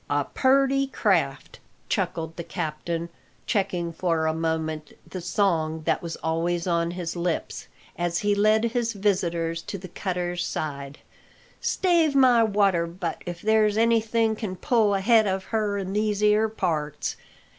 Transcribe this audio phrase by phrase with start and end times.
[0.09, 3.09] "A purty craft!" chuckled the captain,
[3.45, 7.67] checking for a moment the song that was always on his lips,
[7.99, 10.97] as he led his visitors to the cutters side;
[11.59, 16.49] "stave my water butt if there's anything can pull ahead of her in these 'ere
[16.49, 17.15] parts.